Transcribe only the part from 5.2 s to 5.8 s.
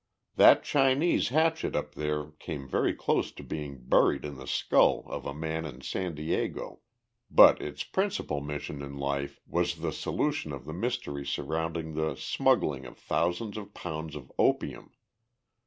a man